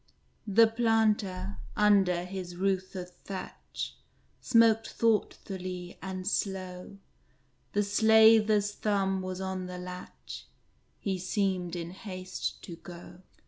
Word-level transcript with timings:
The 0.47 0.65
Planter, 0.65 1.57
under 1.75 2.25
his 2.25 2.55
roof 2.55 2.95
of 2.95 3.11
thatch, 3.23 3.97
Smoked 4.39 4.89
thoughtfully 4.89 5.99
and 6.01 6.27
slow; 6.27 6.97
The 7.73 7.83
Slaver's 7.83 8.71
thumb 8.71 9.21
was 9.21 9.39
on 9.39 9.67
the 9.67 9.77
latch, 9.77 10.47
He 10.97 11.19
seemed 11.19 11.75
in 11.75 11.91
haste 11.91 12.63
to 12.63 12.77
go. 12.77 13.21